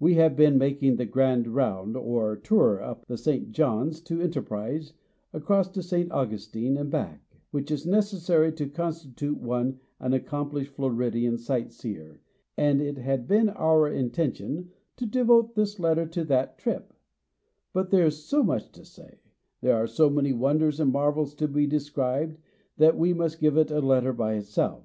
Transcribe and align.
We 0.00 0.14
have 0.14 0.32
just 0.32 0.36
been 0.38 0.58
making 0.58 0.96
the 0.96 1.06
grand 1.06 1.46
round, 1.46 1.96
or 1.96 2.34
tour 2.34 2.82
up 2.82 3.06
the 3.06 3.16
St. 3.16 3.52
John's 3.52 4.00
to 4.00 4.20
Enterprise, 4.20 4.94
across 5.32 5.68
to 5.68 5.80
St. 5.80 6.10
Augustine, 6.10 6.76
and 6.76 6.90
back; 6.90 7.20
which 7.52 7.70
is 7.70 7.86
necessary 7.86 8.50
to 8.54 8.66
constitute 8.68 9.38
one 9.38 9.78
an 10.00 10.12
accomplished 10.12 10.72
Floridian 10.72 11.38
sight 11.38 11.70
seer: 11.70 12.20
and 12.56 12.80
it 12.82 12.98
had 12.98 13.28
been 13.28 13.48
our 13.48 13.86
intention 13.86 14.72
to 14.96 15.06
devote 15.06 15.54
this 15.54 15.78
letter 15.78 16.04
to 16.04 16.24
that 16.24 16.58
trip; 16.58 16.92
but 17.72 17.90
there 17.92 18.06
is 18.06 18.24
so 18.24 18.42
much 18.42 18.72
to 18.72 18.84
say, 18.84 19.20
there 19.60 19.76
are 19.76 19.86
so 19.86 20.10
many 20.10 20.32
wonders 20.32 20.80
and 20.80 20.90
marvels 20.90 21.32
to 21.36 21.46
be 21.46 21.64
described, 21.68 22.36
that 22.76 22.98
we 22.98 23.14
must 23.14 23.38
give 23.40 23.56
it 23.56 23.70
a 23.70 23.78
letter 23.78 24.12
by 24.12 24.34
itself. 24.34 24.84